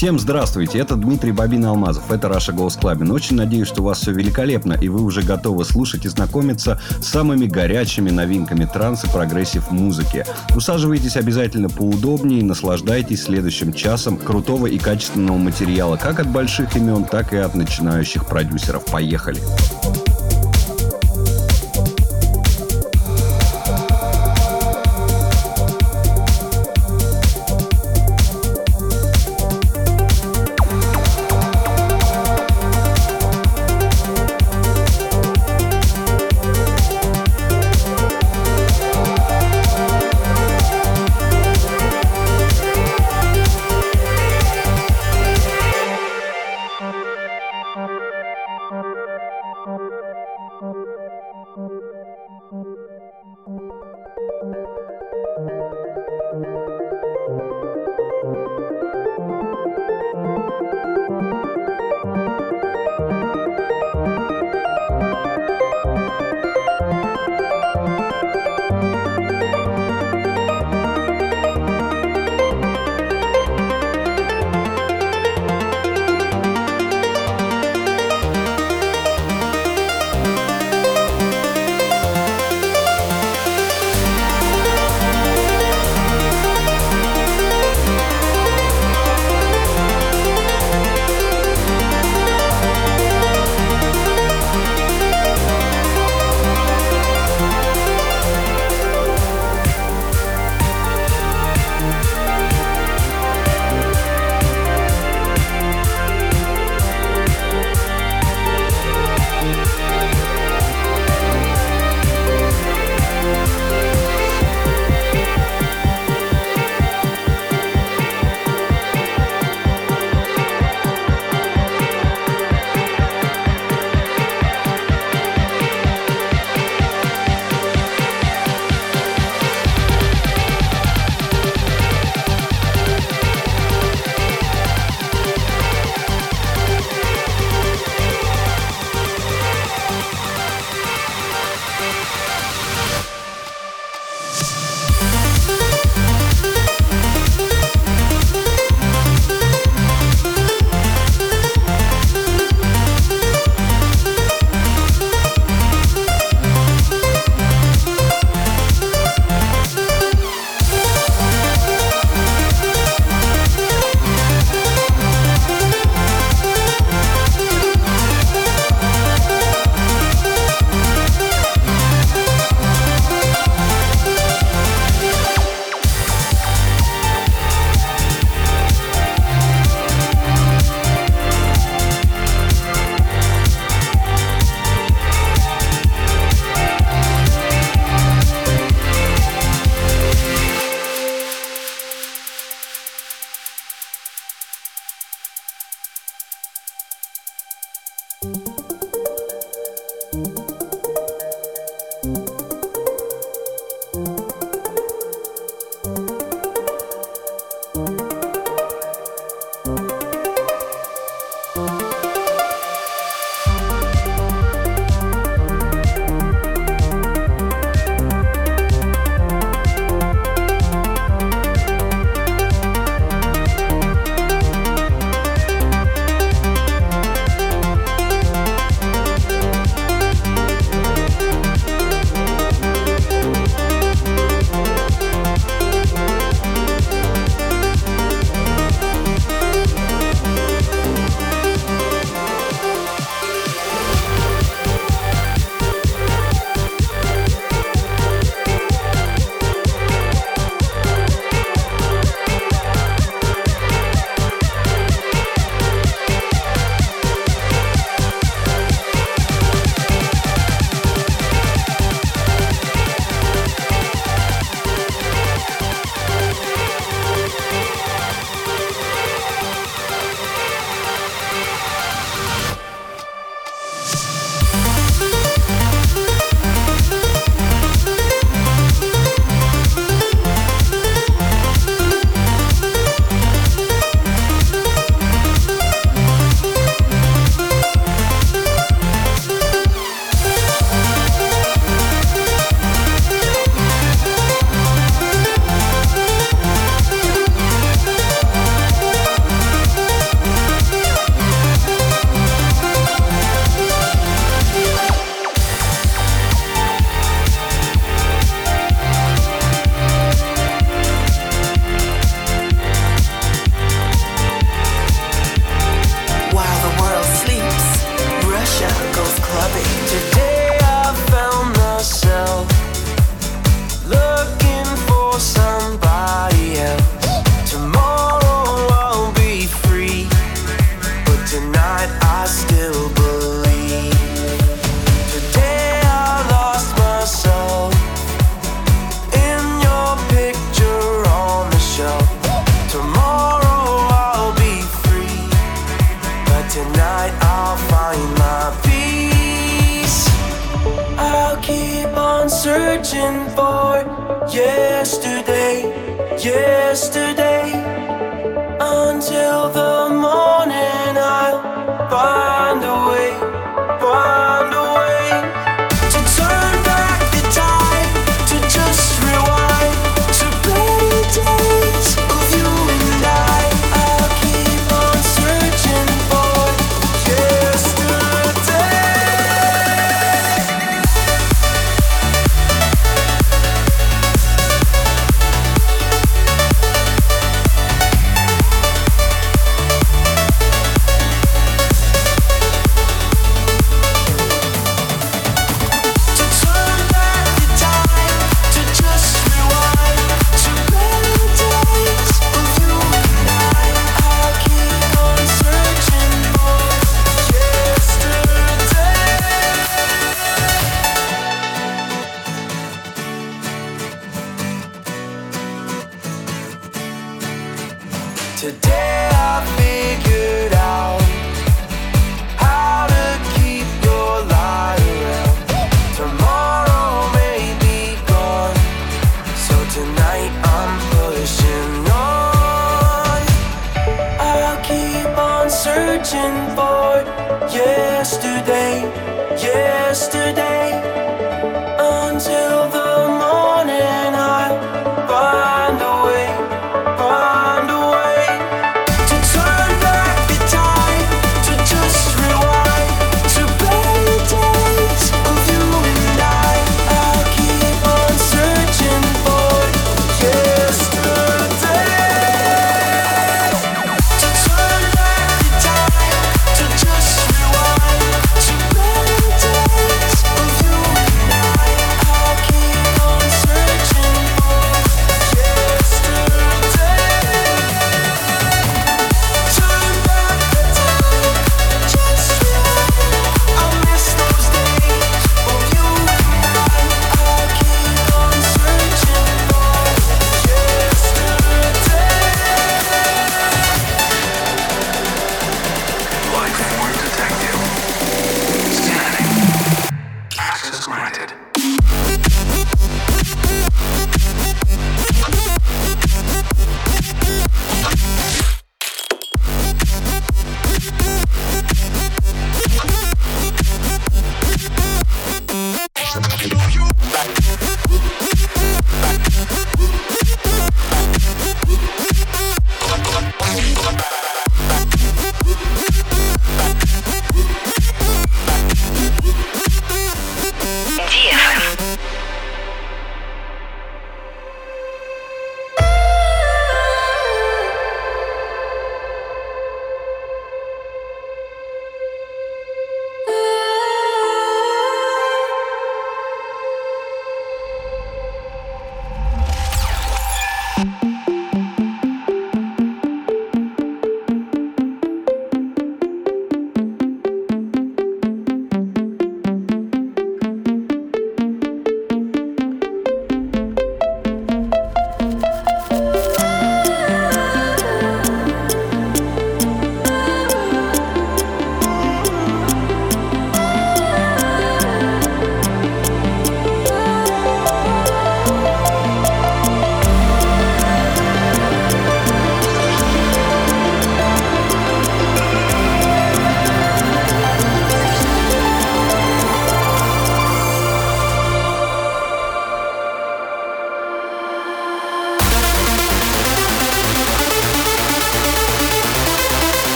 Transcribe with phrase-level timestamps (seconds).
[0.00, 3.10] Всем здравствуйте, это Дмитрий Bobina Алмазов, это Russia Goes Clubbing.
[3.10, 7.08] Очень надеюсь, что у вас все великолепно, и вы уже готовы слушать и знакомиться с
[7.08, 10.24] самыми горячими новинками транс и прогрессив музыки.
[10.56, 17.04] Усаживайтесь обязательно поудобнее и наслаждайтесь следующим часом крутого и качественного материала как от больших имен,
[17.04, 18.86] так и от начинающих продюсеров.
[18.86, 19.36] Поехали!
[19.38, 20.09] Поехали!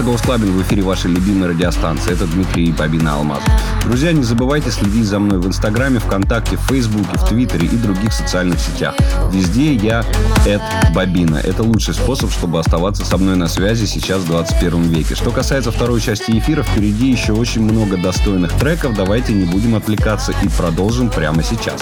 [0.00, 2.12] Russia Goes Clubbing в эфире вашей любимой радиостанции.
[2.12, 3.42] Это Дмитрий Bobina Алмазов.
[3.84, 8.10] Друзья, не забывайте следить за мной в Инстаграме, ВКонтакте, в Фейсбуке, в Твиттере и других
[8.14, 8.94] социальных сетях.
[9.30, 10.02] Везде я
[10.46, 10.62] at
[10.94, 11.36] Bobina.
[11.36, 15.14] Это лучший способ, чтобы оставаться со мной на связи сейчас в 21 веке.
[15.14, 18.94] Что касается второй части эфира, впереди еще очень много достойных треков.
[18.96, 21.78] Давайте не будем отвлекаться и продолжим прямо сейчас.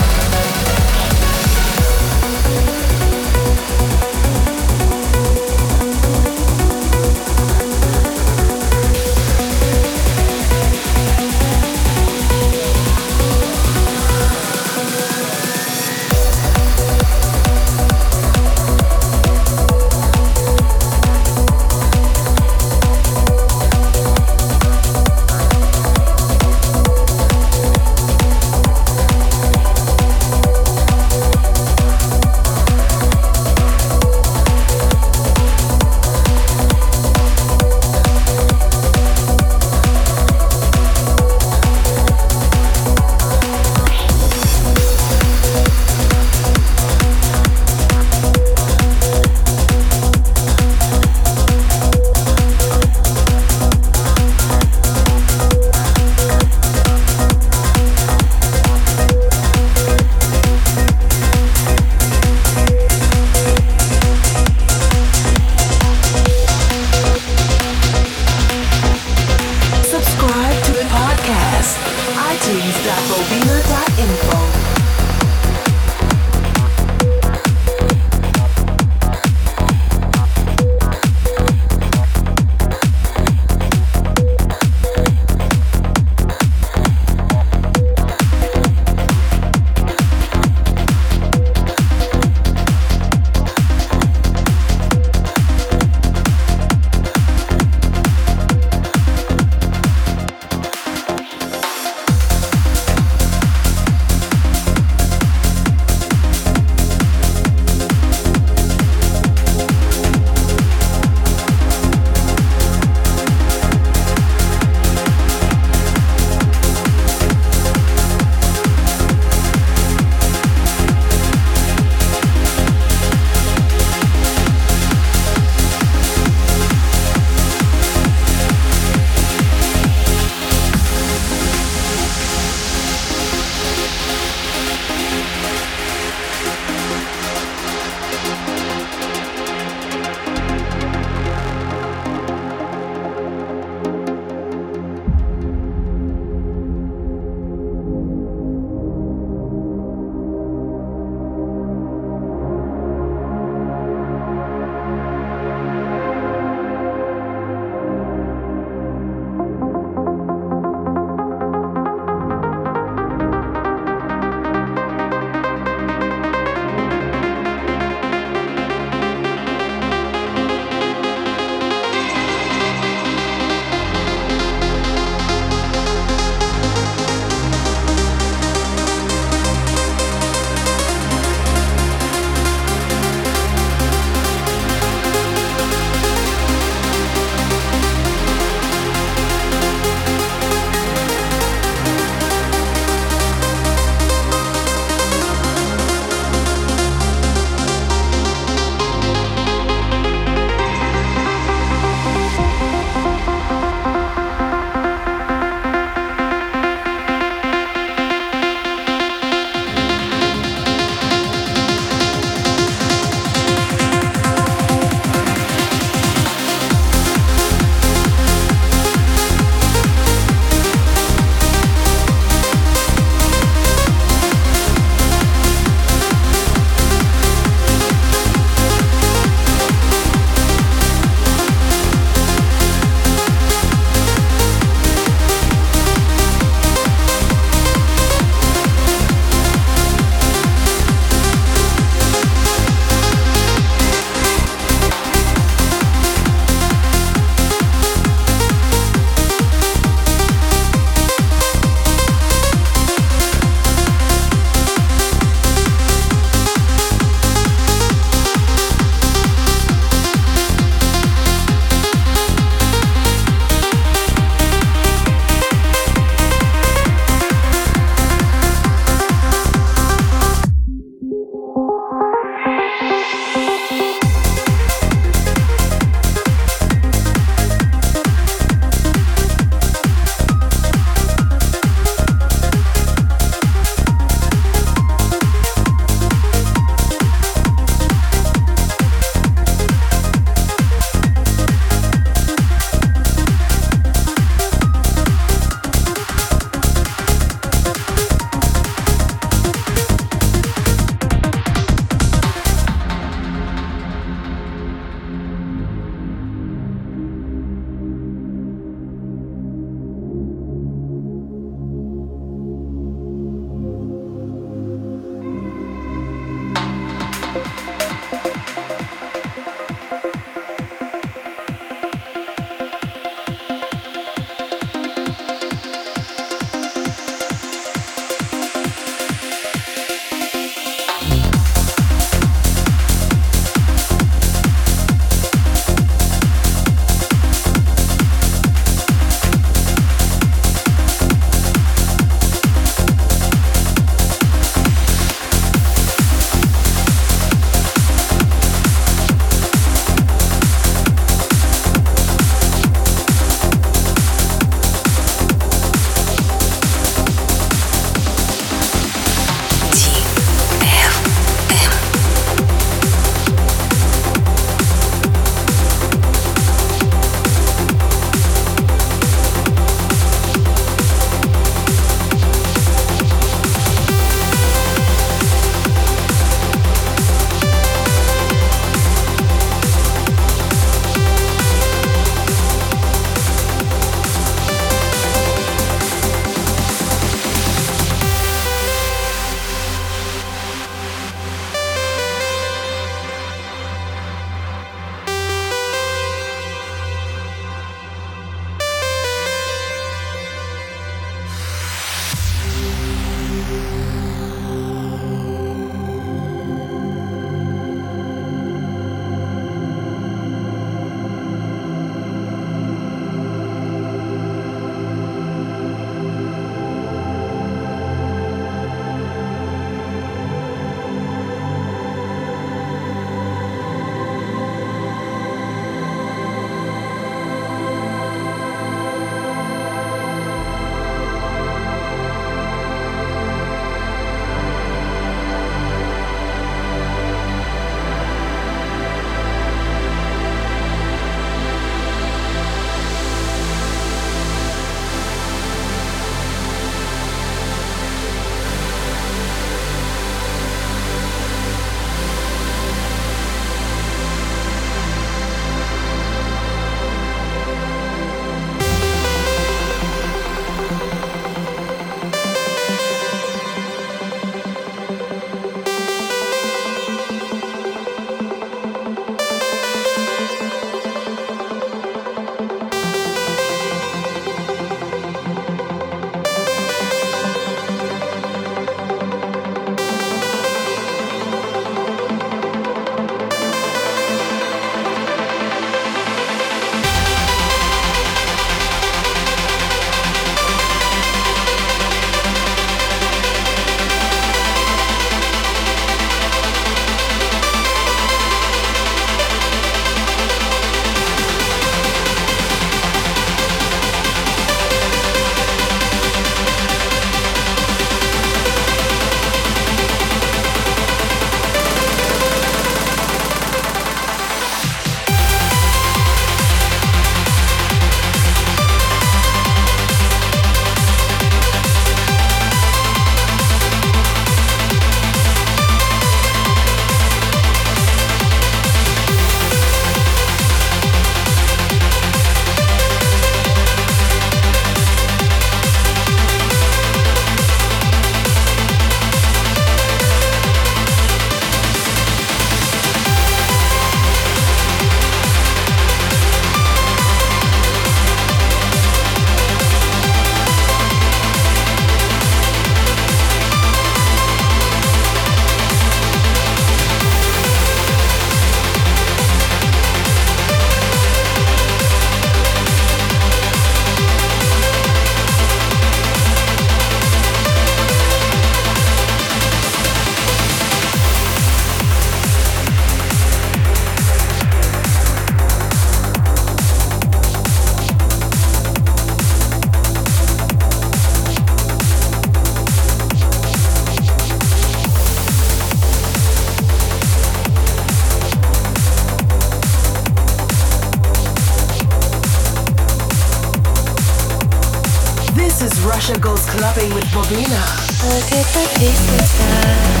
[596.10, 597.62] Russia goes clubbing with Bobina.
[598.02, 600.00] I get the peace inside.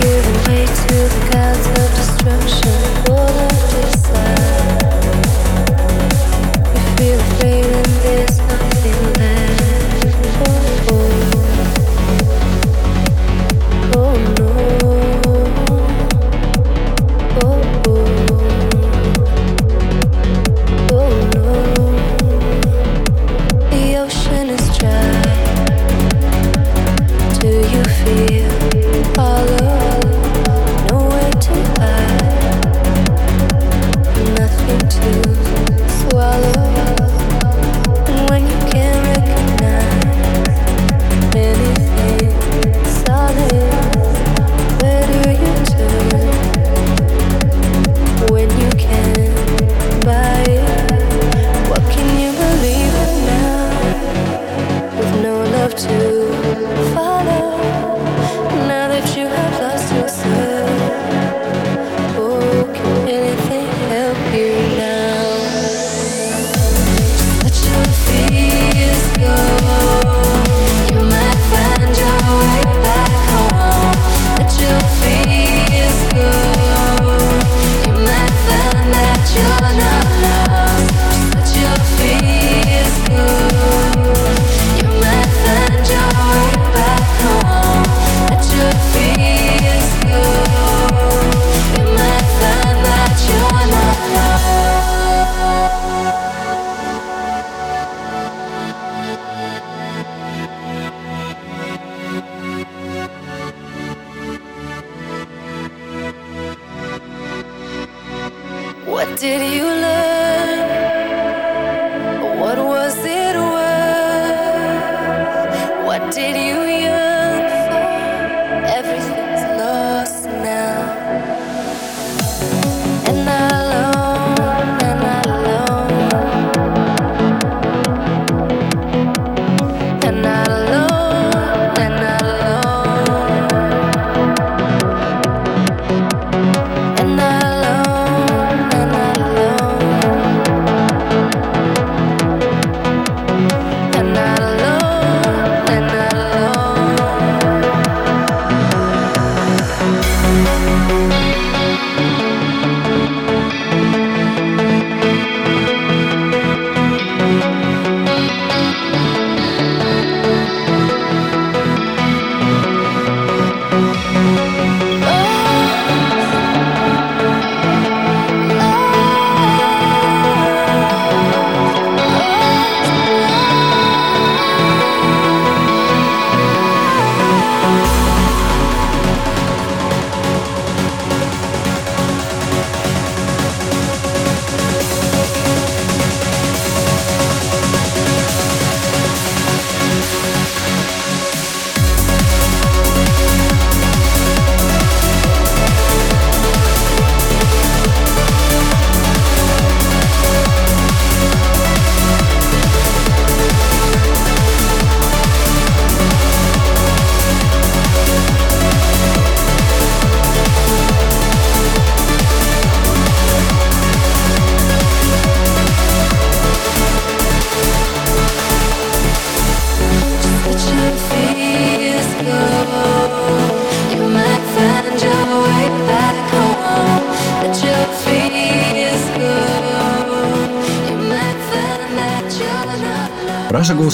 [0.00, 4.72] Giving way to the gods of destruction, full of desire.
[6.72, 8.31] You feel afraid and there's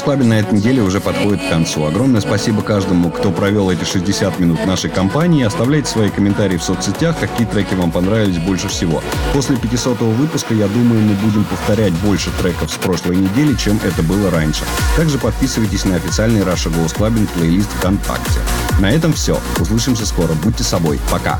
[0.09, 1.84] Club на этой неделе уже подходит к концу.
[1.84, 5.44] Огромное спасибо каждому, кто провел эти 60 минут нашей компании.
[5.44, 9.02] Оставляйте свои комментарии в соцсетях, какие треки вам понравились больше всего.
[9.34, 14.02] После 500 выпуска, я думаю, мы будем повторять больше треков с прошлой недели, чем это
[14.02, 14.64] было раньше.
[14.96, 18.40] Также подписывайтесь на официальный Раша Goes Club плейлист ВКонтакте.
[18.80, 19.38] На этом все.
[19.61, 20.32] Услышимся скоро.
[20.42, 20.98] Будьте собой.
[21.11, 21.38] Пока.